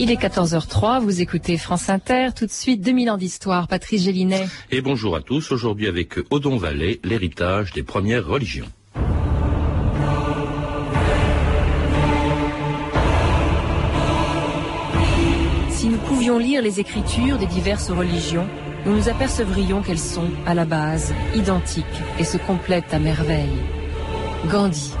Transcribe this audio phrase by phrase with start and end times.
[0.00, 4.46] Il est 14h03, vous écoutez France Inter, tout de suite 2000 ans d'histoire, Patrice Gélinet.
[4.70, 8.68] Et bonjour à tous, aujourd'hui avec Odon Vallée, l'héritage des premières religions.
[15.70, 18.46] Si nous pouvions lire les écritures des diverses religions,
[18.86, 21.84] nous nous apercevrions qu'elles sont, à la base, identiques
[22.20, 23.58] et se complètent à merveille.
[24.48, 24.92] Gandhi,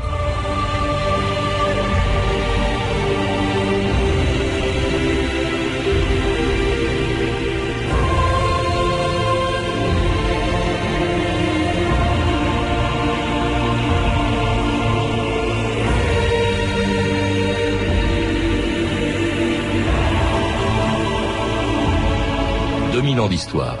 [23.18, 23.76] 2000 ans d'histoire.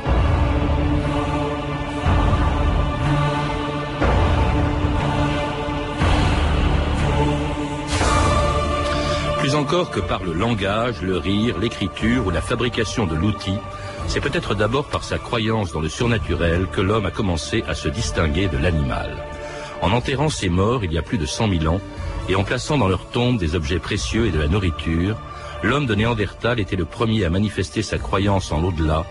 [9.38, 13.54] Plus encore que par le langage, le rire, l'écriture ou la fabrication de l'outil,
[14.08, 17.88] c'est peut-être d'abord par sa croyance dans le surnaturel que l'homme a commencé à se
[17.88, 19.16] distinguer de l'animal.
[19.82, 21.80] En enterrant ses morts il y a plus de 100 000 ans
[22.28, 25.16] et en plaçant dans leur tombe des objets précieux et de la nourriture,
[25.62, 29.06] l'homme de Néandertal était le premier à manifester sa croyance en l'au-delà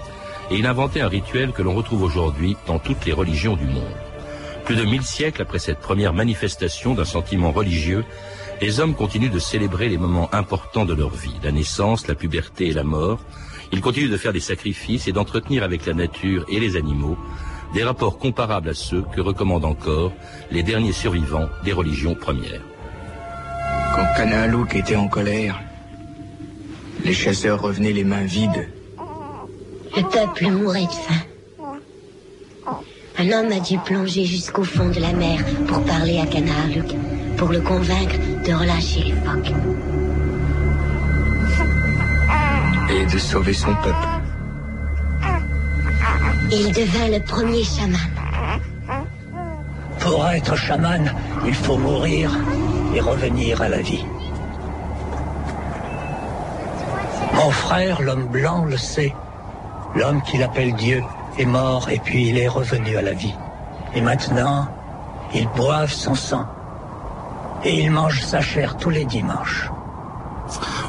[0.50, 3.84] et il inventait un rituel que l'on retrouve aujourd'hui dans toutes les religions du monde.
[4.66, 8.04] Plus de mille siècles après cette première manifestation d'un sentiment religieux,
[8.62, 12.68] les hommes continuent de célébrer les moments importants de leur vie, la naissance, la puberté
[12.68, 13.20] et la mort.
[13.72, 17.18] Ils continuent de faire des sacrifices et d'entretenir avec la nature et les animaux
[17.74, 20.14] des rapports comparables à ceux que recommandent encore
[20.52, 22.62] les derniers survivants des religions premières.
[23.96, 25.60] Quand Kanalouk était en colère,
[27.04, 28.70] les chasseurs revenaient les mains vides.
[29.98, 31.24] Le peuple mourait de faim.
[33.18, 36.94] Un homme a dû plonger jusqu'au fond de la mer pour parler à Kanalouk,
[37.36, 39.54] pour le convaincre de relâcher les phoques.
[42.92, 44.08] Et de sauver son peuple.
[46.52, 48.00] Il devint le premier chaman.
[50.00, 51.12] Pour être chaman,
[51.48, 52.30] il faut mourir
[52.94, 54.06] et revenir à la vie.
[57.34, 59.12] Mon frère, l'homme blanc, le sait.
[59.98, 61.04] L'homme qu'il appelle Dieu
[61.40, 63.34] est mort et puis il est revenu à la vie.
[63.96, 64.68] Et maintenant,
[65.34, 66.46] ils boivent son sang.
[67.64, 69.72] Et ils mangent sa chair tous les dimanches.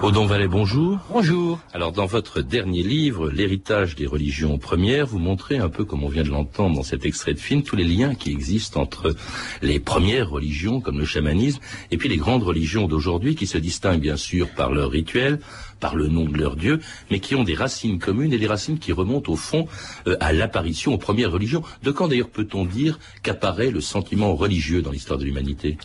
[0.01, 1.01] Odon Vallet, bonjour.
[1.11, 1.59] Bonjour.
[1.73, 6.09] Alors, dans votre dernier livre, L'héritage des religions premières, vous montrez un peu, comme on
[6.09, 9.17] vient de l'entendre dans cet extrait de film, tous les liens qui existent entre
[9.61, 11.61] les premières religions, comme le chamanisme,
[11.91, 15.41] et puis les grandes religions d'aujourd'hui, qui se distinguent bien sûr par leurs rituels,
[15.81, 16.79] par le nom de leur Dieu,
[17.11, 19.67] mais qui ont des racines communes et des racines qui remontent au fond
[20.07, 21.65] euh, à l'apparition aux premières religions.
[21.83, 25.77] De quand d'ailleurs peut-on dire qu'apparaît le sentiment religieux dans l'histoire de l'humanité?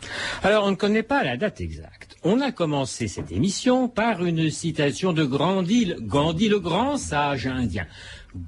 [0.44, 2.12] Alors on ne connaît pas la date exacte.
[2.25, 7.85] On a commencé cette émission par une citation de Gandhi, Gandhi le grand sage indien.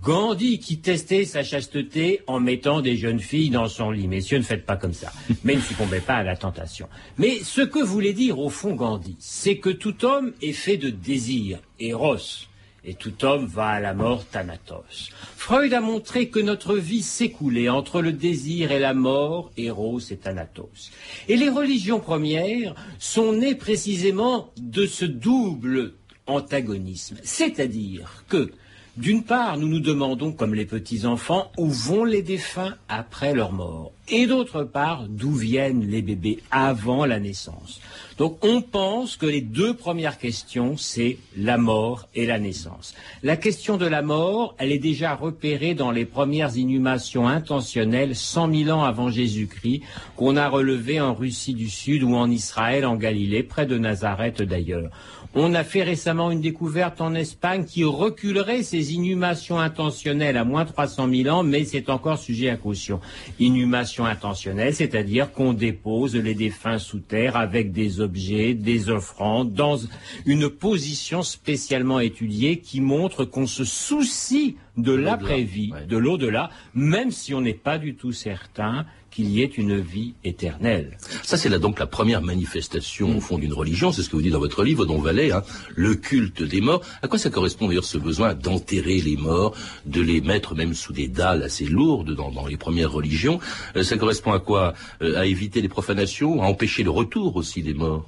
[0.02, 4.08] Gandhi qui testait sa chasteté en mettant des jeunes filles dans son lit.
[4.08, 5.12] Messieurs, ne faites pas comme ça.
[5.44, 6.88] Mais ne succombez pas à la tentation.
[7.18, 10.90] Mais ce que voulait dire au fond Gandhi, c'est que tout homme est fait de
[10.90, 12.48] désir, Eros,
[12.86, 15.10] et tout homme va à la mort Thanatos.
[15.36, 20.18] Freud a montré que notre vie s'écoulait entre le désir et la mort, Eros et
[20.18, 20.92] Thanatos.
[21.28, 25.94] Et les religions premières sont nées précisément de ce double
[26.28, 27.18] antagonisme.
[27.24, 28.52] C'est-à-dire que
[28.98, 33.92] d'une part, nous nous demandons, comme les petits-enfants, où vont les défunts après leur mort
[34.08, 37.82] Et d'autre part, d'où viennent les bébés avant la naissance
[38.18, 42.96] Donc on pense que les deux premières questions, c'est la mort et la naissance.
[43.22, 48.54] La question de la mort, elle est déjà repérée dans les premières inhumations intentionnelles 100
[48.54, 49.82] 000 ans avant Jésus-Christ,
[50.16, 54.42] qu'on a relevées en Russie du Sud ou en Israël, en Galilée, près de Nazareth
[54.42, 54.90] d'ailleurs.
[55.38, 60.64] On a fait récemment une découverte en Espagne qui reculerait ces inhumations intentionnelles à moins
[60.64, 63.02] 300 000 ans, mais c'est encore sujet à caution.
[63.38, 69.78] Inhumation intentionnelle, c'est-à-dire qu'on dépose les défunts sous terre avec des objets, des offrandes, dans
[70.26, 77.34] une position spécialement étudiée qui montre qu'on se soucie de l'après-vie, de l'au-delà, même si
[77.34, 80.98] on n'est pas du tout certain qu'il y ait une vie éternelle.
[81.24, 83.94] Ça, c'est là donc la première manifestation, au fond, d'une religion.
[83.94, 85.42] C'est ce que vous dites dans votre livre, Don Valais, hein,
[85.74, 86.82] le culte des morts.
[87.02, 89.56] À quoi ça correspond d'ailleurs ce besoin d'enterrer les morts,
[89.86, 93.40] de les mettre même sous des dalles assez lourdes dans, dans les premières religions?
[93.78, 94.74] Euh, Ça correspond à quoi?
[95.02, 98.06] Euh, À éviter les profanations, à empêcher le retour aussi des morts?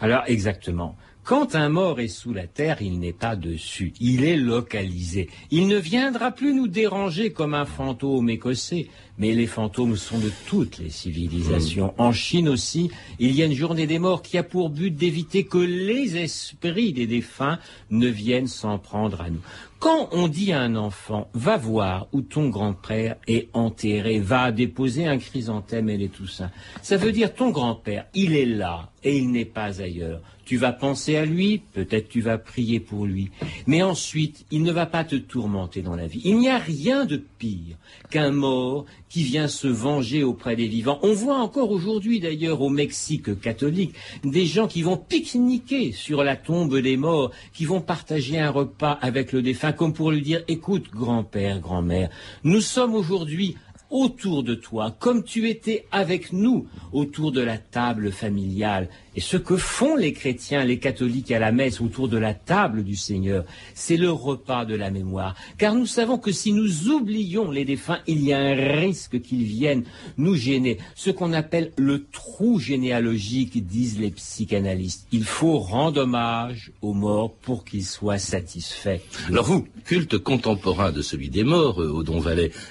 [0.00, 0.96] Alors, exactement
[1.28, 5.28] Quand un mort est sous la terre, il n'est pas dessus, il est localisé.
[5.50, 8.86] Il ne viendra plus nous déranger comme un fantôme écossais,
[9.18, 11.92] mais les fantômes sont de toutes les civilisations.
[11.98, 15.44] En Chine aussi, il y a une journée des morts qui a pour but d'éviter
[15.44, 17.58] que les esprits des défunts
[17.90, 19.42] ne viennent s'en prendre à nous.
[19.78, 25.06] Quand on dit à un enfant, va voir où ton grand-père est enterré, va déposer
[25.06, 26.50] un chrysanthème et les Toussaint,
[26.82, 30.20] ça veut dire ton grand-père, il est là et il n'est pas ailleurs.
[30.44, 33.30] Tu vas penser à lui, peut-être tu vas prier pour lui,
[33.66, 36.22] mais ensuite, il ne va pas te tourmenter dans la vie.
[36.24, 37.76] Il n'y a rien de pire
[38.10, 41.00] qu'un mort qui vient se venger auprès des vivants.
[41.02, 43.94] On voit encore aujourd'hui d'ailleurs au Mexique catholique
[44.24, 48.98] des gens qui vont pique-niquer sur la tombe des morts, qui vont partager un repas
[49.02, 52.10] avec le défunt comme pour lui dire écoute grand-père, grand-mère,
[52.44, 53.56] nous sommes aujourd'hui
[53.90, 58.88] autour de toi, comme tu étais avec nous autour de la table familiale.
[59.18, 62.84] Et ce que font les chrétiens, les catholiques à la messe autour de la table
[62.84, 63.44] du Seigneur,
[63.74, 65.34] c'est le repas de la mémoire.
[65.58, 69.42] Car nous savons que si nous oublions les défunts, il y a un risque qu'ils
[69.42, 69.82] viennent
[70.18, 70.78] nous gêner.
[70.94, 75.08] Ce qu'on appelle le trou généalogique, disent les psychanalystes.
[75.10, 79.00] Il faut rendre hommage aux morts pour qu'ils soient satisfaits.
[79.26, 82.22] Alors vous, culte contemporain de celui des morts, euh, au Don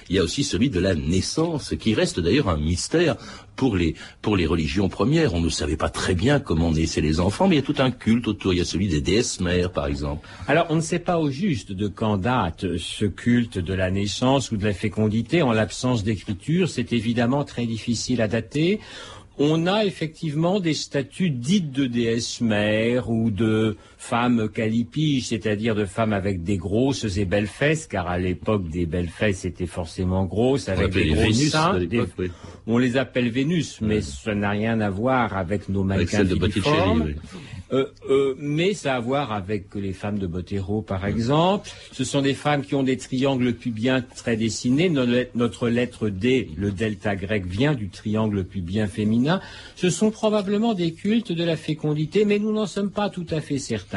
[0.08, 3.18] il y a aussi celui de la naissance, qui reste d'ailleurs un mystère
[3.58, 5.34] pour les, pour les religions premières.
[5.34, 7.82] On ne savait pas très bien comment naissaient les enfants, mais il y a tout
[7.82, 8.54] un culte autour.
[8.54, 10.26] Il y a celui des déesses mères, par exemple.
[10.46, 14.52] Alors, on ne sait pas au juste de quand date ce culte de la naissance
[14.52, 15.42] ou de la fécondité.
[15.42, 18.80] En l'absence d'écriture, c'est évidemment très difficile à dater
[19.40, 25.84] on a effectivement des statues dites de déesses mères ou de femmes calipiges, c'est-à-dire de
[25.84, 30.24] femmes avec des grosses et belles fesses, car à l'époque des belles fesses étaient forcément
[30.24, 31.78] grosses, avec des gros Vénus, seins.
[31.80, 32.30] Des- oui.
[32.66, 37.14] On les appelle Vénus, mais ça n'a rien à voir avec nos mannequins de filiformes.
[37.72, 41.68] Euh, euh, mais ça a à voir avec les femmes de Botero, par exemple.
[41.92, 44.88] Ce sont des femmes qui ont des triangles pubiens très dessinés.
[44.88, 49.40] Notre lettre, notre lettre D, le delta grec, vient du triangle pubien féminin.
[49.76, 53.40] Ce sont probablement des cultes de la fécondité, mais nous n'en sommes pas tout à
[53.40, 53.87] fait certains.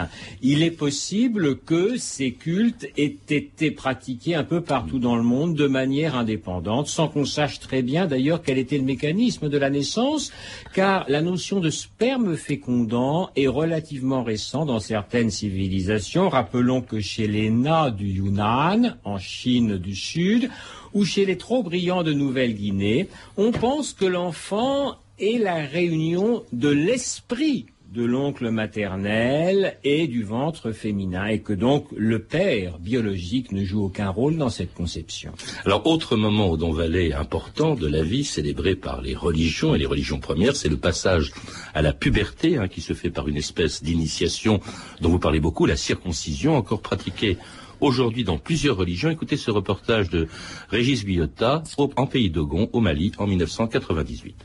[0.42, 5.56] Il est possible que ces cultes aient été pratiqués un peu partout dans le monde
[5.56, 9.70] de manière indépendante, sans qu'on sache très bien d'ailleurs quel était le mécanisme de la
[9.70, 10.32] naissance,
[10.74, 16.30] car la notion de sperme fécondant est relativement récente dans certaines civilisations.
[16.30, 20.50] Rappelons que chez les Na du Yunnan, en Chine du Sud,
[20.94, 23.08] ou chez les trop brillants de Nouvelle-Guinée,
[23.38, 30.72] on pense que l'enfant est la réunion de l'esprit de l'oncle maternel et du ventre
[30.72, 35.34] féminin, et que donc le père biologique ne joue aucun rôle dans cette conception.
[35.66, 39.78] Alors, autre moment au Don Valais important de la vie célébré par les religions et
[39.78, 41.32] les religions premières, c'est le passage
[41.74, 44.62] à la puberté, hein, qui se fait par une espèce d'initiation
[45.02, 47.38] dont vous parlez beaucoup, la circoncision, encore pratiquée
[47.82, 49.10] aujourd'hui dans plusieurs religions.
[49.10, 50.28] Écoutez ce reportage de
[50.70, 54.36] Régis Guillotta au- en pays d'Ogon, au Mali, en 1998.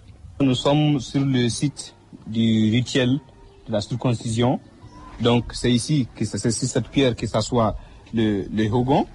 [0.41, 1.95] Nous sommes sur le site
[2.27, 3.21] du rituel
[3.67, 4.61] de la circoncision.
[5.21, 7.77] Donc c'est ici que c'est sur cette pierre que s'assoit
[8.15, 9.07] le, le Hogon,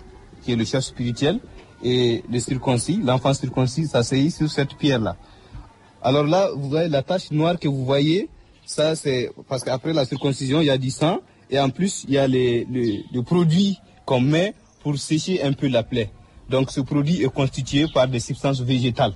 [0.44, 1.39] qui est le chef spirituel,
[1.83, 5.15] et le circoncis, l'enfant circoncis s'asseye sur cette pierre-là.
[6.01, 8.30] Alors là, vous voyez la tache noire que vous voyez,
[8.65, 11.19] ça c'est parce qu'après la circoncision, il y a du sang,
[11.50, 15.53] et en plus, il y a les, les, les produits qu'on met pour sécher un
[15.53, 16.09] peu la plaie.
[16.50, 19.13] Donc ce produit est constitué par des substances végétales.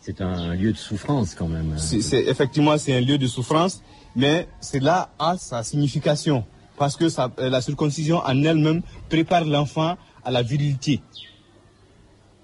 [0.00, 1.74] C'est un lieu de souffrance quand même.
[1.78, 3.82] C'est- effectivement, c'est un lieu de souffrance,
[4.14, 6.44] mais cela a sa signification.
[6.76, 11.00] Parce que euh, la circoncision en elle-même prépare l'enfant à la virilité.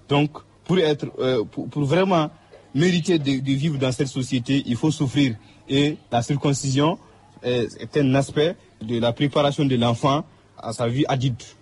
[0.07, 0.31] Donc,
[0.65, 2.29] pour, être, euh, pour, vraiment
[2.73, 5.35] mériter de, vivre dans cette société, il faut souffrir.
[5.67, 6.97] Et la circoncision
[7.45, 10.23] euh, est un aspect de la préparation de l'enfant
[10.57, 11.57] à sa vie adulte.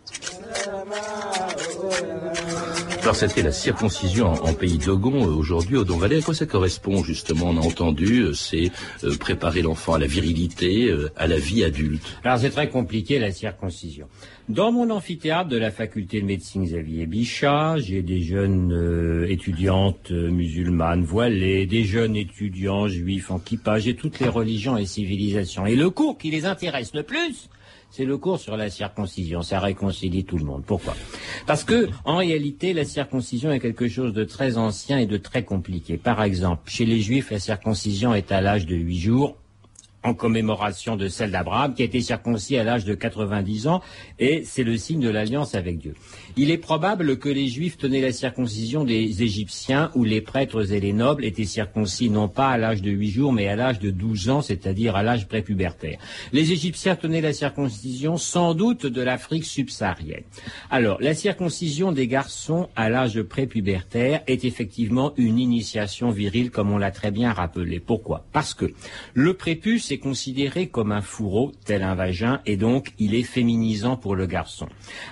[3.10, 6.20] Alors c'était la circoncision en, pays d'Ogon euh, aujourd'hui au Don Valais.
[6.20, 7.48] À quoi ça correspond justement?
[7.48, 8.70] On a entendu, euh, c'est
[9.04, 12.04] euh, préparer l'enfant à la virilité, à la vie adulte.
[12.24, 14.06] Alors c'est très compliqué la circoncision.
[14.48, 21.04] Dans mon amphithéâtre de la faculté de médecine Xavier Bichat, j'ai des jeunes étudiantes musulmanes
[21.04, 25.66] voilées, des jeunes étudiants juifs en kippa, j'ai toutes les religions et civilisations.
[25.66, 27.50] Et le cours qui les intéresse le plus,
[27.92, 29.42] c'est le cours sur la circoncision.
[29.42, 30.64] Ça réconcilie tout le monde.
[30.66, 30.96] Pourquoi?
[31.46, 35.44] Parce que, en réalité, la circoncision est quelque chose de très ancien et de très
[35.44, 35.98] compliqué.
[35.98, 39.36] Par exemple, chez les juifs, la circoncision est à l'âge de huit jours.
[40.04, 43.82] En commémoration de celle d'Abraham, qui a été circoncis à l'âge de 90 ans,
[44.18, 45.94] et c'est le signe de l'alliance avec Dieu.
[46.38, 50.80] Il est probable que les Juifs tenaient la circoncision des Égyptiens, où les prêtres et
[50.80, 53.92] les nobles étaient circoncis non pas à l'âge de 8 jours, mais à l'âge de
[53.92, 56.00] 12 ans, c'est-à-dire à, l'âge prépubértaire.
[56.32, 60.24] Les Égyptiens tenaient la circoncision sans doute de l'Afrique subsaharienne.
[60.70, 66.78] Alors, la circoncision des garçons à l'âge prépubértaire est effectivement une initiation virile, comme on
[66.78, 67.80] l'a très bien rappelé.
[67.80, 68.26] Pourquoi?
[68.32, 68.72] Parce que
[69.14, 73.98] le prépuce est considéré comme un fourreau, tel un vagin, et donc il est féminisant
[73.98, 74.68] pour le garçon.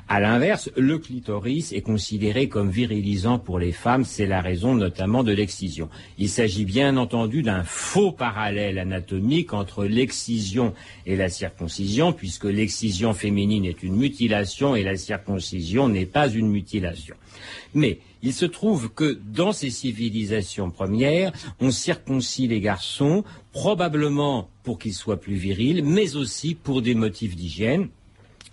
[0.08, 5.24] À l'inverse, le clitoris est considéré comme virilisant pour les femmes, c'est la raison notamment
[5.24, 5.90] de l'excision.
[6.18, 10.74] Il s'agit bien entendu d'un faux parallèle anatomique entre l'excision
[11.06, 16.50] et la circoncision, puisque l'excision féminine est une mutilation et la circoncision n'est pas une
[16.50, 17.16] mutilation.
[17.74, 24.80] Mais il se trouve que dans ces civilisations premières, on circoncis les garçons, probablement pour
[24.80, 27.90] qu'ils soient plus virils, mais aussi pour des motifs d'hygiène.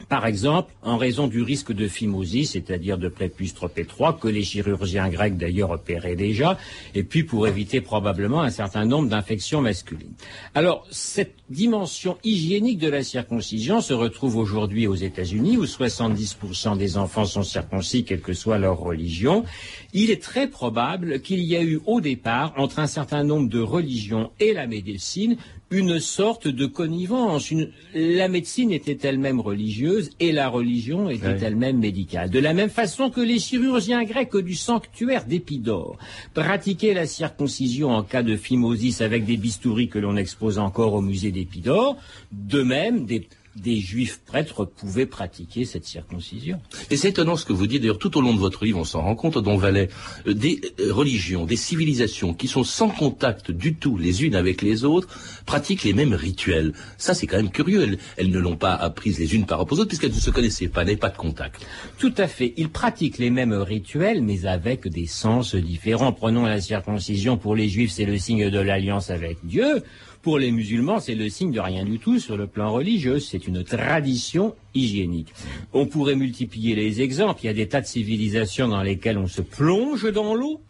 [0.09, 4.43] Par exemple, en raison du risque de phimosis, c'est-à-dire de prépuce trop étroit, que les
[4.43, 6.59] chirurgiens grecs d'ailleurs opéraient déjà,
[6.95, 10.13] et puis pour éviter probablement un certain nombre d'infections masculines.
[10.55, 16.97] Alors, cette dimension hygiénique de la circoncision se retrouve aujourd'hui aux États-Unis, où 70% des
[16.99, 19.45] enfants sont circoncis, quelle que soit leur religion.
[19.93, 23.61] Il est très probable qu'il y a eu au départ, entre un certain nombre de
[23.61, 25.37] religions et la médecine,
[25.75, 27.52] une sorte de connivence.
[27.95, 32.31] La médecine était elle-même religieuse et la religion était elle-même médicale.
[32.31, 35.99] De la même façon que les chirurgiens grecs du sanctuaire d'Épidore
[36.33, 41.00] pratiquaient la circoncision en cas de phimosis avec des bistouris que l'on expose encore au
[41.00, 41.97] musée d'Épidore,
[42.33, 46.61] de même des des juifs prêtres pouvaient pratiquer cette circoncision.
[46.91, 48.85] Et c'est étonnant ce que vous dites, d'ailleurs tout au long de votre livre on
[48.85, 49.89] s'en rend compte, Don Valais,
[50.27, 54.63] euh, des euh, religions, des civilisations qui sont sans contact du tout les unes avec
[54.63, 55.09] les autres,
[55.47, 56.73] pratiquent les mêmes rituels.
[56.99, 59.81] Ça c'est quand même curieux, elles, ne l'ont pas apprises les unes par rapport aux
[59.81, 61.65] autres puisqu'elles ne se connaissaient pas, n'avaient pas de contact.
[61.99, 66.13] Tout à fait, ils pratiquent les mêmes rituels mais avec des sens différents.
[66.13, 69.83] Prenons la circoncision, pour les juifs c'est le signe de l'alliance avec Dieu.
[70.25, 73.19] Pour les musulmans, c'est le signe de rien du tout sur le plan religieux.
[73.19, 75.35] C'est une tradition hygiénique.
[75.75, 77.40] On pourrait multiplier les exemples.
[77.43, 80.62] Il y a des tas de civilisations dans lesquelles on se plonge dans l'eau,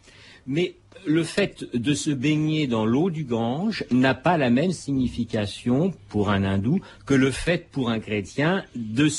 [0.45, 0.75] mais
[1.07, 6.29] le fait de se baigner dans l'eau du Gange n'a pas la même signification pour
[6.29, 9.09] un hindou que le fait pour un chrétien de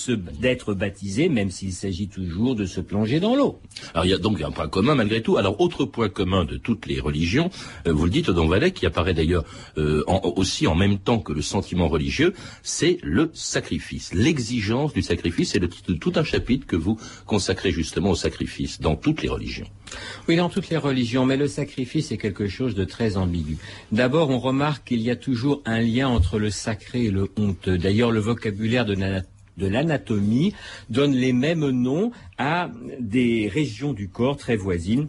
[0.40, 3.60] d'être baptisé, même s'il s'agit toujours de se plonger dans l'eau.
[3.94, 5.36] Alors il y a donc un point commun malgré tout.
[5.36, 7.50] Alors autre point commun de toutes les religions,
[7.86, 9.44] euh, vous le dites Don Valais, qui apparaît d'ailleurs
[9.78, 15.52] euh, aussi en même temps que le sentiment religieux, c'est le sacrifice, l'exigence du sacrifice.
[15.52, 19.66] C'est tout un chapitre que vous consacrez justement au sacrifice dans toutes les religions.
[20.28, 23.58] Oui, dans toutes les religions, mais le sacrifice est quelque chose de très ambigu.
[23.92, 27.78] D'abord, on remarque qu'il y a toujours un lien entre le sacré et le honteux.
[27.78, 30.54] D'ailleurs, le vocabulaire de l'anatomie
[30.90, 35.08] donne les mêmes noms à des régions du corps très voisines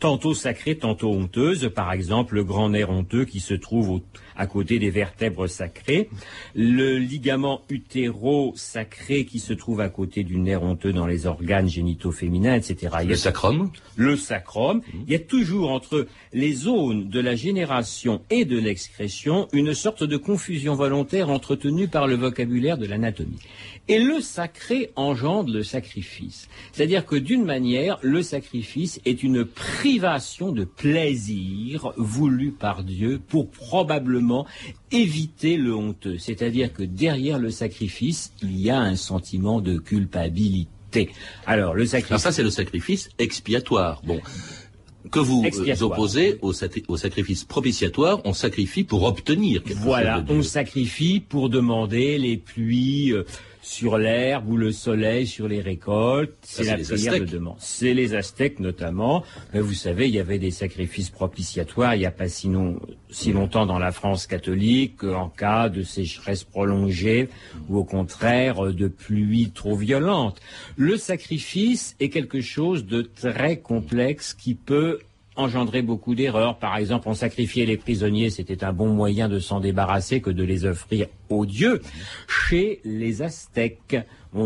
[0.00, 1.70] tantôt sacrées, tantôt honteuses.
[1.72, 4.00] Par exemple, le grand nerf honteux qui se trouve
[4.40, 6.08] à côté des vertèbres sacrées,
[6.54, 12.10] le ligament utéro-sacré qui se trouve à côté du nerf honteux dans les organes génitaux
[12.10, 12.96] féminins, etc.
[13.06, 14.78] le sacrum Le sacrum.
[14.78, 14.98] Mmh.
[15.06, 20.04] Il y a toujours entre les zones de la génération et de l'excrétion une sorte
[20.04, 23.40] de confusion volontaire entretenue par le vocabulaire de l'anatomie.
[23.88, 26.48] Et le sacré engendre le sacrifice.
[26.72, 33.50] C'est-à-dire que d'une manière, le sacrifice est une privation de plaisir voulu par Dieu pour
[33.50, 34.29] probablement
[34.90, 36.18] éviter le honteux.
[36.18, 41.10] C'est-à-dire que derrière le sacrifice, il y a un sentiment de culpabilité.
[41.46, 42.10] Alors, le sacrifice.
[42.10, 44.02] Alors ça, c'est le sacrifice expiatoire.
[44.04, 44.20] Bon
[45.10, 45.44] que vous
[45.82, 50.24] opposez au, sacrifice propitiatoire, on sacrifie pour obtenir quelque voilà, chose.
[50.26, 53.24] Voilà, on sacrifie pour demander les pluies, euh,
[53.62, 56.34] sur l'herbe ou le soleil sur les récoltes.
[56.42, 57.56] C'est la prière de demande.
[57.58, 59.24] C'est les Aztèques notamment.
[59.52, 62.50] Mais vous savez, il y avait des sacrifices propitiatoires il n'y a pas si,
[63.10, 67.28] si longtemps dans la France catholique en cas de sécheresse prolongée
[67.68, 70.40] ou au contraire de pluie trop violente.
[70.76, 75.00] Le sacrifice est quelque chose de très complexe qui peut
[75.40, 76.58] engendrer beaucoup d'erreurs.
[76.58, 80.44] Par exemple, on sacrifiait les prisonniers, c'était un bon moyen de s'en débarrasser que de
[80.44, 81.80] les offrir aux dieux.
[82.28, 83.96] Chez les Aztèques,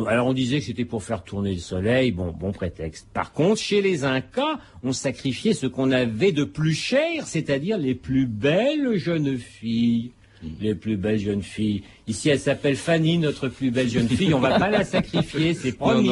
[0.09, 3.09] alors on disait que c'était pour faire tourner le soleil, bon, bon prétexte.
[3.13, 7.95] Par contre, chez les Incas, on sacrifiait ce qu'on avait de plus cher, c'est-à-dire les
[7.95, 10.13] plus belles jeunes filles.
[10.61, 14.35] Les plus belles jeunes filles, Ici, elle s'appelle Fanny, notre plus belle jeune fille.
[14.35, 16.11] On va pas la sacrifier, c'est promis.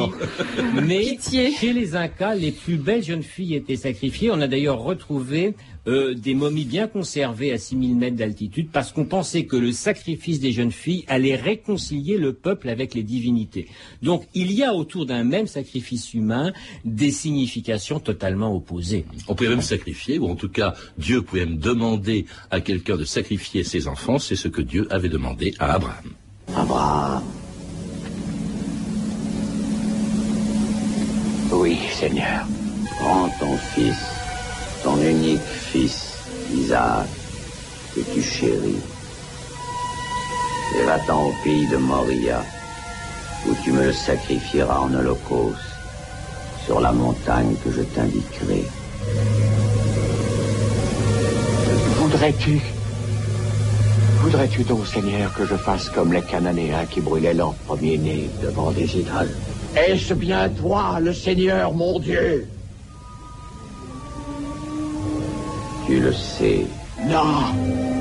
[0.81, 4.31] Mais chez les Incas, les plus belles jeunes filles étaient sacrifiées.
[4.31, 5.53] On a d'ailleurs retrouvé
[5.85, 10.39] euh, des momies bien conservées à 6000 mètres d'altitude parce qu'on pensait que le sacrifice
[10.39, 13.67] des jeunes filles allait réconcilier le peuple avec les divinités.
[14.01, 16.53] Donc il y a autour d'un même sacrifice humain
[16.85, 19.03] des significations totalement opposées.
[19.27, 23.03] On pouvait même sacrifier, ou en tout cas Dieu pouvait même demander à quelqu'un de
[23.03, 25.82] sacrifier ses enfants, c'est ce que Dieu avait demandé à Abraham.
[26.55, 27.23] Abraham.
[31.51, 32.45] Oui, Seigneur.
[32.99, 33.97] Prends ton fils,
[34.83, 36.13] ton unique fils,
[36.53, 37.07] Isaac,
[37.93, 38.81] que tu chéris,
[40.77, 42.41] et va-t'en au pays de Moria,
[43.47, 45.59] où tu me le sacrifieras en holocauste,
[46.65, 48.63] sur la montagne que je t'indiquerai.
[51.97, 52.61] Voudrais-tu
[54.23, 58.97] Voudrais-tu donc, Seigneur, que je fasse comme les Cananéens qui brûlaient leur premier-né devant des
[58.97, 59.35] idoles
[59.75, 62.47] Est-ce bien toi, le Seigneur, mon Dieu?
[65.85, 66.65] Tu le sais.
[67.05, 67.92] Non Non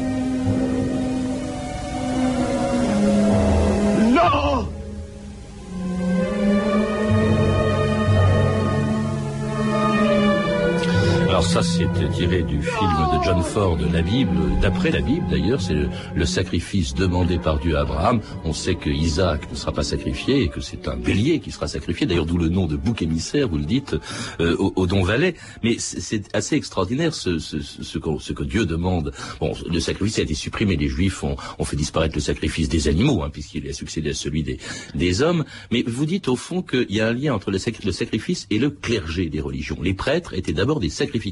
[11.43, 15.75] Ça, c'est tiré du film de John Ford, la Bible, d'après la Bible d'ailleurs, c'est
[16.15, 18.21] le, sacrifice demandé par Dieu à Abraham.
[18.45, 21.69] On sait que Isaac ne sera pas sacrifié et que c'est un bélier qui sera
[21.69, 23.97] sacrifié, d'ailleurs d'où le nom de bouc émissaire, vous le dites,
[24.41, 25.35] euh, au, Don Valais.
[25.63, 29.13] Mais c'est assez extraordinaire ce, ce, ce, que, ce, que, Dieu demande.
[29.41, 32.89] Bon, le sacrifice a été supprimé, les Juifs ont, ont fait disparaître le sacrifice des
[32.89, 34.59] animaux, hein, puisqu'il a succédé à celui des,
[34.95, 35.45] des hommes.
[35.71, 38.71] Mais vous dites au fond qu'il y a un lien entre le, sacrifice et le
[38.71, 39.79] clergé des religions.
[39.83, 41.32] Les prêtres étaient d'abord des sacrificateurs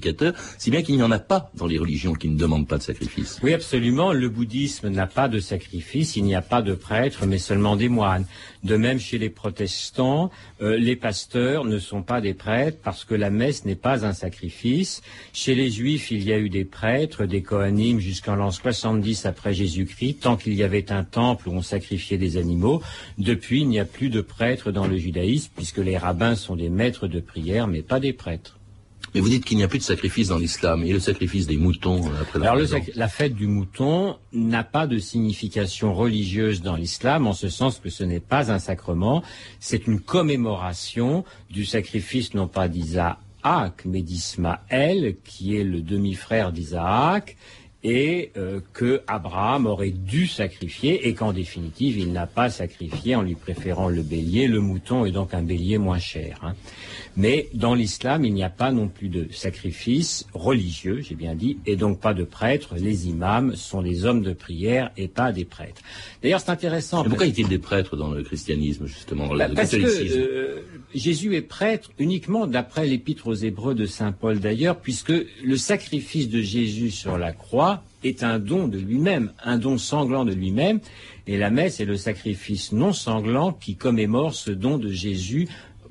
[0.58, 2.82] si bien qu'il n'y en a pas dans les religions qui ne demandent pas de
[2.82, 3.38] sacrifice.
[3.42, 4.12] Oui, absolument.
[4.12, 7.88] Le bouddhisme n'a pas de sacrifice, il n'y a pas de prêtres, mais seulement des
[7.88, 8.26] moines.
[8.62, 10.30] De même, chez les protestants,
[10.60, 14.12] euh, les pasteurs ne sont pas des prêtres parce que la messe n'est pas un
[14.12, 15.02] sacrifice.
[15.32, 19.54] Chez les juifs, il y a eu des prêtres, des coanimes jusqu'en l'an 70 après
[19.54, 22.82] Jésus-Christ, tant qu'il y avait un temple où on sacrifiait des animaux.
[23.18, 26.68] Depuis, il n'y a plus de prêtres dans le judaïsme puisque les rabbins sont des
[26.68, 28.59] maîtres de prière, mais pas des prêtres.
[29.14, 30.84] Mais vous dites qu'il n'y a plus de sacrifice dans l'islam.
[30.84, 34.86] Et le sacrifice des moutons euh, après la Alors la fête du mouton n'a pas
[34.86, 39.22] de signification religieuse dans l'islam, en ce sens que ce n'est pas un sacrement.
[39.58, 43.18] C'est une commémoration du sacrifice non pas d'Isaac,
[43.84, 47.36] mais d'Ismaël, qui est le demi-frère d'Isaac,
[47.82, 53.22] et euh, que Abraham aurait dû sacrifier et qu'en définitive il n'a pas sacrifié en
[53.22, 54.48] lui préférant le bélier.
[54.48, 56.40] Le mouton est donc un bélier moins cher.
[56.42, 56.54] Hein.
[57.16, 61.58] Mais dans l'islam, il n'y a pas non plus de sacrifice religieux, j'ai bien dit,
[61.66, 62.74] et donc pas de prêtres.
[62.76, 65.82] Les imams sont des hommes de prière et pas des prêtres.
[66.22, 67.04] D'ailleurs, c'est intéressant.
[67.04, 70.62] pourquoi y a-t-il des prêtres dans le christianisme, justement, dans bah, Parce que euh,
[70.94, 76.28] Jésus est prêtre uniquement d'après l'épître aux Hébreux de Saint Paul d'ailleurs, puisque le sacrifice
[76.28, 77.69] de Jésus sur la croix
[78.02, 80.80] est un don de lui-même, un don sanglant de lui-même,
[81.26, 85.48] et la messe est le sacrifice non sanglant qui commémore ce don de Jésus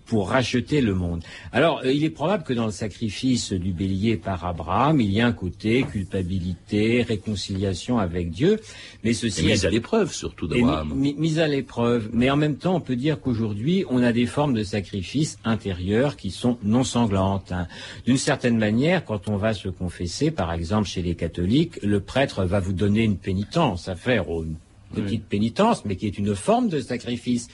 [0.10, 1.22] pour racheter le monde.
[1.52, 5.22] Alors, euh, il est probable que dans le sacrifice du bélier par Abraham, il y
[5.22, 8.60] a un côté culpabilité, réconciliation avec Dieu,
[9.04, 9.46] mais ceci...
[9.46, 10.96] mise à l'épreuve, surtout d'Abraham.
[10.96, 12.10] Mise à l'épreuve.
[12.12, 16.18] Mais en même temps, on peut dire qu'aujourd'hui, on a des formes de sacrifice intérieurs
[16.18, 17.52] qui sont non sanglantes.
[17.52, 17.68] Hein.
[18.08, 22.46] D'une certaine manière, quand on va se confesser, par exemple chez les catholiques, le prêtre
[22.46, 24.56] va vous donner une pénitence à faire, une
[24.96, 27.48] petite pénitence, mais qui est une forme de sacrifice.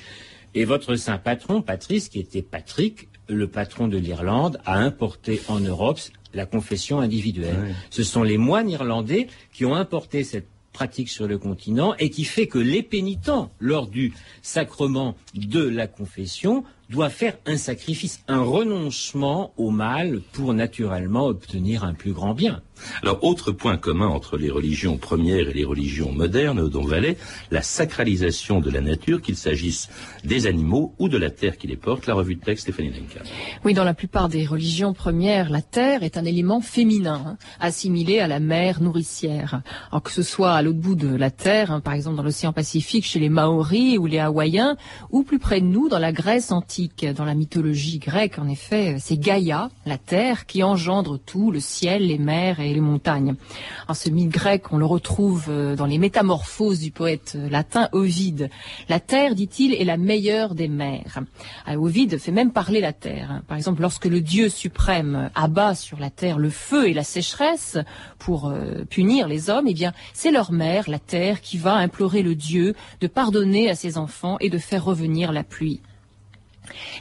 [0.58, 5.60] Et votre saint patron, Patrice, qui était Patrick, le patron de l'Irlande, a importé en
[5.60, 6.00] Europe
[6.34, 7.76] la confession individuelle.
[7.90, 12.24] Ce sont les moines irlandais qui ont importé cette pratique sur le continent et qui
[12.24, 18.42] fait que les pénitents, lors du sacrement de la confession, doivent faire un sacrifice, un
[18.42, 22.62] renoncement au mal pour naturellement obtenir un plus grand bien.
[23.02, 27.18] Alors, autre point commun entre les religions premières et les religions modernes, dont valait
[27.52, 29.90] la sacralisation de la nature, qu'il s'agisse
[30.24, 32.08] des animaux ou de la terre qui les porte.
[32.08, 33.22] La revue de texte, Stéphanie Lenka.
[33.64, 38.20] Oui, dans la plupart des religions premières, la terre est un élément féminin, hein, assimilé
[38.20, 39.62] à la mer nourricière.
[39.92, 42.54] Alors que ce soit à l'autre bout de la terre, hein, par exemple dans l'océan
[42.54, 44.78] Pacifique chez les Maoris ou les Hawaïens,
[45.12, 47.06] ou plus près de nous, dans la Grèce antique.
[47.16, 52.08] Dans la mythologie grecque, en effet, c'est Gaïa, la terre, qui engendre tout, le ciel,
[52.08, 53.36] les mers et les montagnes.
[53.88, 58.50] En ce mythe grec, on le retrouve euh, dans les métamorphoses du poète latin Ovide.
[58.90, 61.20] La terre, dit-il, est la meilleure des mers.
[61.66, 63.42] Ah, Ovide fait même parler la terre.
[63.48, 67.78] Par exemple, lorsque le dieu suprême abat sur la terre le feu et la sécheresse
[68.20, 72.24] pour euh, punir les hommes, eh bien, c'est leur mère, la terre, qui va implorer
[72.24, 75.82] le dieu de pardonner à ses enfants et de faire revenir la pluie.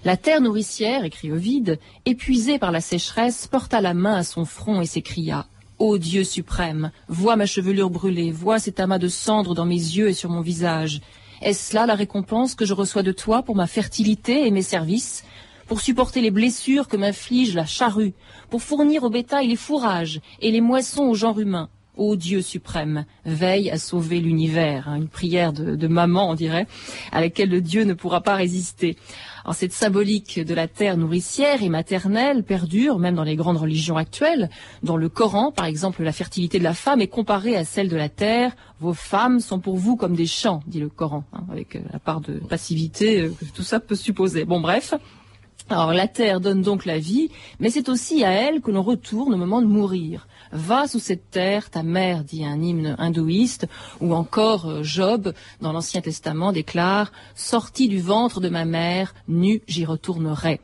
[0.05, 4.81] La terre nourricière, écrit Ovide, épuisée par la sécheresse, porta la main à son front
[4.81, 5.47] et s'écria
[5.81, 10.09] Ô Dieu suprême, vois ma chevelure brûlée, vois cet amas de cendres dans mes yeux
[10.09, 11.01] et sur mon visage.
[11.43, 15.25] Est-ce là la récompense que je reçois de toi pour ma fertilité et mes services?
[15.67, 18.15] Pour supporter les blessures que m'inflige la charrue,
[18.51, 21.69] pour fournir au bétail les fourrages et les moissons au genre humain.
[21.97, 24.89] Ô Dieu suprême, veille à sauver l'univers.
[24.89, 26.67] Hein, une prière de, maman, on dirait,
[27.13, 28.97] à laquelle le Dieu ne pourra pas résister.
[29.45, 33.97] Alors, cette symbolique de la terre nourricière et maternelle perdure même dans les grandes religions
[33.97, 34.51] actuelles.
[34.83, 37.97] Dans le Coran, par exemple, la fertilité de la femme est comparée à celle de
[37.97, 38.57] la terre.
[38.81, 42.01] Vos femmes sont pour vous comme des champs, dit le Coran, hein, avec euh, la
[42.01, 44.45] part de passivité euh, que tout ça peut supposer.
[44.45, 44.95] Bon, bref.
[45.71, 49.33] Alors la terre donne donc la vie, mais c'est aussi à elle que l'on retourne
[49.33, 50.27] au moment de mourir.
[50.57, 53.67] Va sous cette terre, ta mère, dit un hymne hindouiste,
[54.01, 59.63] ou encore euh, Job, dans l'Ancien Testament, déclare Sorti du ventre de ma mère, nu
[59.67, 60.61] j'y retournerai.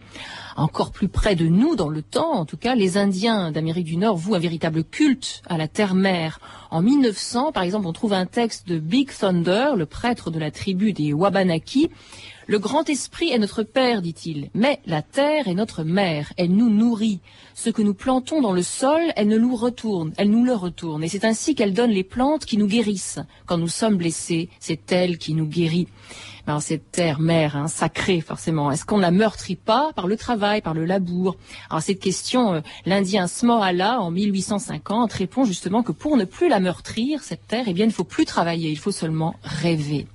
[0.54, 3.96] Encore plus près de nous, dans le temps, en tout cas, les Indiens d'Amérique du
[3.96, 6.38] Nord vouent un véritable culte à la terre-mère.
[6.70, 10.52] En 1900, par exemple, on trouve un texte de Big Thunder, le prêtre de la
[10.52, 11.90] tribu des Wabanaki,
[12.50, 16.68] le grand esprit est notre père, dit-il, mais la terre est notre mère, elle nous
[16.68, 17.20] nourrit.
[17.54, 21.04] Ce que nous plantons dans le sol, elle nous le retourne, elle nous le retourne,
[21.04, 23.20] et c'est ainsi qu'elle donne les plantes qui nous guérissent.
[23.46, 25.86] Quand nous sommes blessés, c'est elle qui nous guérit.
[26.44, 30.60] Alors cette terre mère, hein, sacrée forcément, est-ce qu'on la meurtrit pas par le travail,
[30.60, 31.36] par le labour?
[31.70, 36.58] Alors cette question, euh, l'Indien Smohala en 1850 répond justement que pour ne plus la
[36.58, 40.08] meurtrir, cette terre, eh bien il ne faut plus travailler, il faut seulement rêver.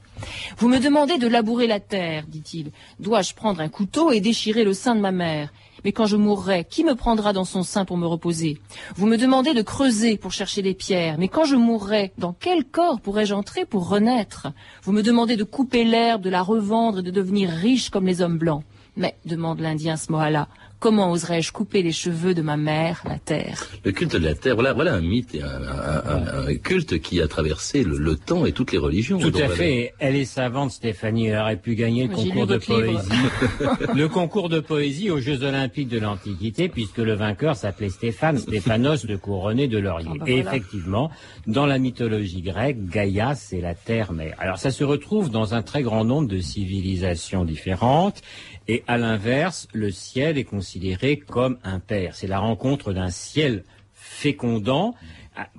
[0.57, 2.71] Vous me demandez de labourer la terre, dit-il.
[2.99, 5.51] Dois-je prendre un couteau et déchirer le sein de ma mère?
[5.83, 8.59] Mais quand je mourrai, qui me prendra dans son sein pour me reposer?
[8.95, 12.65] Vous me demandez de creuser pour chercher des pierres, mais quand je mourrai, dans quel
[12.65, 14.47] corps pourrais-je entrer pour renaître?
[14.83, 18.21] Vous me demandez de couper l'herbe, de la revendre et de devenir riche comme les
[18.21, 18.63] hommes blancs.
[18.97, 20.47] Mais, demande l'Indien Smohala,
[20.85, 23.71] Comment oserais-je couper les cheveux de ma mère, la terre?
[23.83, 27.83] Le culte de la terre, voilà, voilà un mythe, et un, culte qui a traversé
[27.83, 29.17] le, temps et toutes les religions.
[29.17, 29.95] Tout à fait.
[29.97, 31.29] Elle est savante, Stéphanie.
[31.29, 33.09] Elle aurait pu gagner le concours de poésie.
[33.95, 39.07] le concours de poésie aux Jeux Olympiques de l'Antiquité, puisque le vainqueur s'appelait Stéphane, Stéphanos
[39.07, 40.11] de couronné de laurier.
[40.11, 41.09] Ah bah et effectivement,
[41.47, 44.35] dans la mythologie grecque, Gaïa, c'est la terre-mère.
[44.37, 48.21] Alors ça se retrouve dans un très grand nombre de civilisations différentes.
[48.67, 52.15] Et à l'inverse, le ciel est considéré comme un père.
[52.15, 54.95] C'est la rencontre d'un ciel fécondant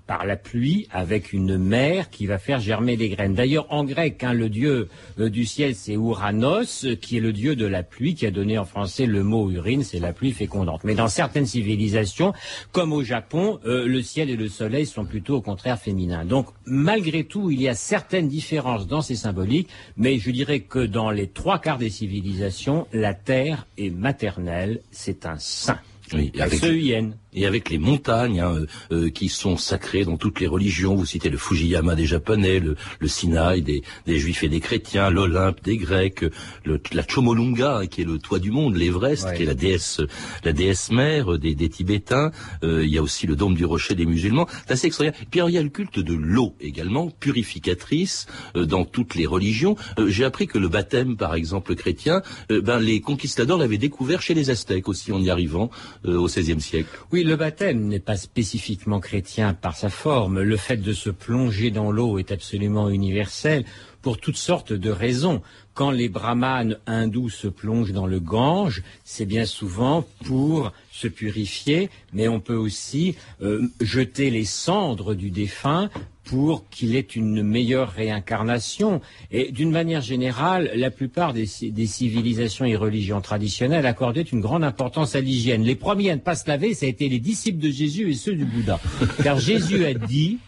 [0.07, 3.35] par la pluie avec une mer qui va faire germer des graines.
[3.35, 7.57] D'ailleurs, en grec, hein, le dieu euh, du ciel, c'est Ouranos, qui est le dieu
[7.57, 10.85] de la pluie, qui a donné en français le mot urine, c'est la pluie fécondante.
[10.85, 12.33] Mais dans certaines civilisations,
[12.73, 16.25] comme au Japon, euh, le ciel et le soleil sont plutôt au contraire féminins.
[16.25, 20.79] Donc, malgré tout, il y a certaines différences dans ces symboliques, mais je dirais que
[20.79, 25.81] dans les trois quarts des civilisations, la terre est maternelle, c'est un saint.
[26.13, 26.61] Oui, avec,
[27.37, 30.95] et avec les montagnes hein, euh, euh, qui sont sacrées dans toutes les religions.
[30.95, 35.11] Vous citez le Fujiyama des Japonais, le, le Sinaï des, des, Juifs et des chrétiens,
[35.11, 36.25] l'Olympe des Grecs,
[36.65, 40.01] le, la Chomolunga hein, qui est le toit du monde, l'Everest qui est la déesse,
[40.45, 42.33] la déesse mère des, des Tibétains.
[42.65, 44.47] Euh, il y a aussi le dôme du rocher des musulmans.
[44.67, 45.27] C'est assez extraordinaire.
[45.31, 49.77] Puis il y a le culte de l'eau également, purificatrice dans toutes les religions.
[50.07, 54.51] J'ai appris que le baptême, par exemple chrétien, ben les conquistadors l'avaient découvert chez les
[54.51, 55.71] Aztèques aussi en y arrivant.
[56.07, 56.89] Euh, au XVIe siècle.
[57.13, 60.41] Oui, le baptême n'est pas spécifiquement chrétien par sa forme.
[60.41, 63.65] Le fait de se plonger dans l'eau est absolument universel
[64.01, 65.43] pour toutes sortes de raisons.
[65.75, 71.91] Quand les brahmanes hindous se plongent dans le Gange, c'est bien souvent pour se purifier,
[72.13, 75.91] mais on peut aussi euh, jeter les cendres du défunt
[76.27, 79.01] pour qu'il ait une meilleure réincarnation.
[79.31, 85.15] Et d'une manière générale, la plupart des, civilisations et religions traditionnelles accordaient une grande importance
[85.15, 85.63] à l'hygiène.
[85.63, 88.15] Les premiers à ne pas se laver, ça a été les disciples de Jésus et
[88.15, 88.81] ceux du Bouddha.
[89.23, 90.39] Car Jésus a dit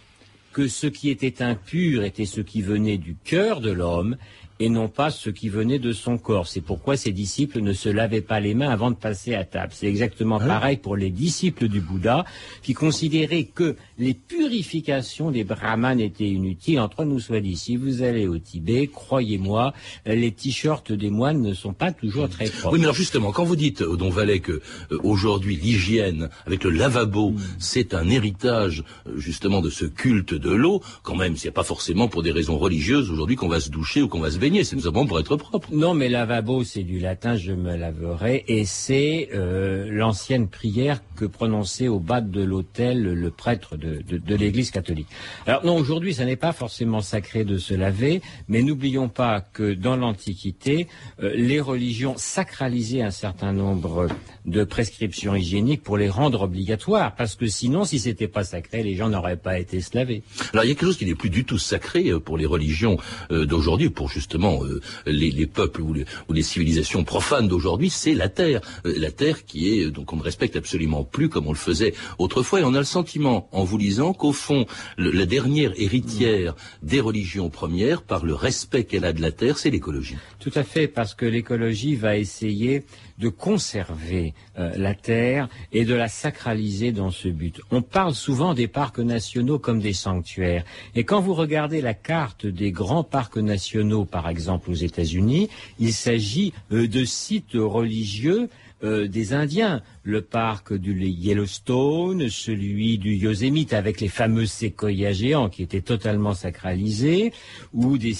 [0.53, 4.17] que ce qui était impur était ce qui venait du cœur de l'homme
[4.61, 6.49] et non pas ce qui venait de son corps.
[6.49, 9.73] C'est pourquoi ses disciples ne se lavaient pas les mains avant de passer à table.
[9.75, 12.25] C'est exactement pareil pour les disciples du Bouddha
[12.63, 16.81] qui considéraient que les purifications des brahmanes étaient inutiles.
[16.81, 19.73] Entre nous soit dit, si vous allez au Tibet, croyez-moi,
[20.07, 22.73] les t-shirts des moines ne sont pas toujours très propres.
[22.73, 26.65] Oui, mais alors justement, quand vous dites, euh, Don Valet, que euh, aujourd'hui l'hygiène avec
[26.65, 27.39] le lavabo, Hmm.
[27.59, 32.09] c'est un héritage euh, justement de ce culte de l'eau, quand même, c'est pas forcément
[32.09, 34.77] pour des raisons religieuses aujourd'hui qu'on va se doucher ou qu'on va se baigner, c'est
[34.77, 35.69] tout simplement pour être propre.
[35.73, 41.25] Non, mais lavabo, c'est du latin, je me laverai, et c'est euh, l'ancienne prière que
[41.25, 45.09] prononçait au bas de l'autel le prêtre de, de- de l'Église catholique.
[45.47, 49.75] Alors non, aujourd'hui, ça n'est pas forcément sacré de se laver, mais n'oublions pas que
[49.75, 50.87] dans l'Antiquité,
[51.23, 54.09] euh, les religions sacralisaient un certain nombre
[54.47, 58.95] de prescriptions hygiéniques pour les rendre obligatoires, parce que sinon, si c'était pas sacré, les
[58.95, 60.23] gens n'auraient pas été se laver.
[60.53, 62.47] Alors il y a quelque chose qui n'est plus du tout sacré euh, pour les
[62.47, 62.97] religions
[63.31, 68.29] euh, d'aujourd'hui, pour justement euh, les, les peuples ou les, civilisations profanes d'aujourd'hui, c'est la
[68.29, 68.61] terre.
[68.87, 71.57] Euh, la terre qui est, euh, donc on ne respecte absolument plus comme on le
[71.57, 76.55] faisait autrefois, et on a le sentiment, en vous lisant, qu'au fond, la dernière héritière
[76.83, 80.17] des religions premières, par le respect qu'elle a de la terre, c'est l'écologie.
[80.39, 82.85] Tout à fait, parce que l'écologie va essayer
[83.19, 87.61] de conserver euh, la terre et de la sacraliser dans ce but.
[87.71, 90.65] On parle souvent des parcs nationaux comme des sanctuaires.
[90.95, 95.93] Et quand vous regardez la carte des grands parcs nationaux, par exemple aux États-Unis, il
[95.93, 98.49] s'agit euh, de sites religieux
[98.85, 105.49] euh, des Indiens, le parc du Yellowstone, celui du Yosemite avec les fameux séquoias géants
[105.49, 107.33] qui étaient totalement sacralisés,
[107.73, 108.15] ou des,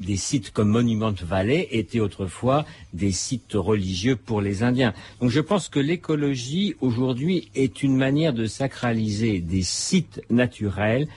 [0.00, 4.92] des sites comme Monument Valley étaient autrefois des sites religieux pour les Indiens.
[5.20, 11.08] Donc je pense que l'écologie aujourd'hui est une manière de sacraliser des sites naturels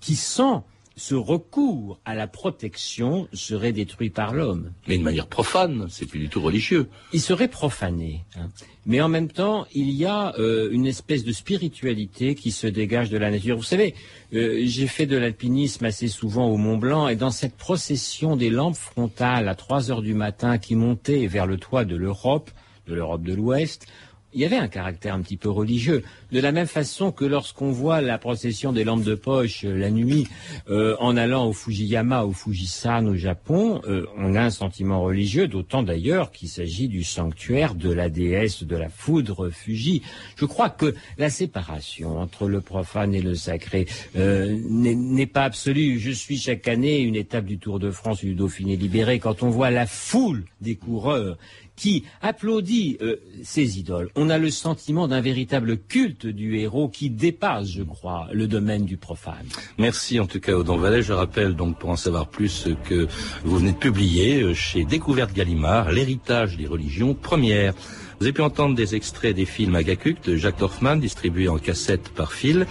[0.00, 0.64] qui, sans
[0.96, 4.72] ce recours à la protection, seraient détruits par l'homme.
[4.86, 6.88] Mais de manière profane, c'est plus du tout religieux.
[7.12, 8.24] Il serait profané.
[8.36, 8.48] hein.
[8.86, 13.10] Mais en même temps, il y a euh, une espèce de spiritualité qui se dégage
[13.10, 13.56] de la nature.
[13.56, 13.94] Vous savez,
[14.34, 18.50] euh, j'ai fait de l'alpinisme assez souvent au Mont Blanc et dans cette procession des
[18.50, 22.50] lampes frontales à 3 heures du matin qui montaient vers le toit de l'Europe,
[22.86, 23.86] de l'Europe de l'Ouest,
[24.34, 26.02] il y avait un caractère un petit peu religieux.
[26.32, 29.90] De la même façon que lorsqu'on voit la procession des lampes de poche euh, la
[29.90, 30.26] nuit
[30.68, 35.46] euh, en allant au Fujiyama, au Fujisan au Japon, euh, on a un sentiment religieux,
[35.46, 40.02] d'autant d'ailleurs qu'il s'agit du sanctuaire de la déesse de la foudre Fuji.
[40.36, 45.98] Je crois que la séparation entre le profane et le sacré n'est pas absolue.
[45.98, 49.50] Je suis chaque année une étape du Tour de France du Dauphiné libéré quand on
[49.50, 51.36] voit la foule des coureurs
[51.76, 52.98] qui applaudit
[53.42, 54.10] ces idoles.
[54.30, 58.96] A le sentiment d'un véritable culte du héros qui dépasse, je crois, le domaine du
[58.96, 59.46] profane.
[59.78, 61.02] Merci en tout cas Odon Vallet.
[61.02, 63.08] Je rappelle donc pour en savoir plus euh, que
[63.44, 67.74] vous venez de publier euh, chez Découverte Gallimard l'héritage des religions premières.
[68.20, 72.08] Vous avez pu entendre des extraits des films Agakuk de Jacques Dorfman distribués en cassette
[72.10, 72.66] par fil,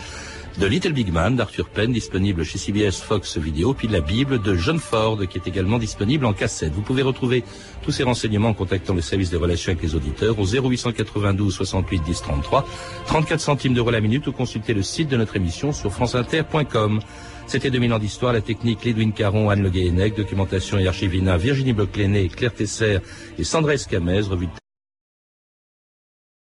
[0.59, 4.55] de Little Big Man d'Arthur Penn disponible chez CBS Fox Video, puis la Bible de
[4.55, 6.73] John Ford qui est également disponible en cassette.
[6.73, 7.43] Vous pouvez retrouver
[7.81, 12.03] tous ces renseignements en contactant le service des relations avec les auditeurs au 0892 68
[12.03, 12.67] 10 33,
[13.07, 16.99] 34 centimes d'euros la minute ou consulter le site de notre émission sur franceinter.com.
[17.47, 22.29] C'était 2000 ans d'histoire, la technique Lédouine Caron, Anne Le documentation et archivina Virginie Bloch-Léné,
[22.29, 22.99] Claire Tesser
[23.37, 24.47] et Sandra Escamez, revue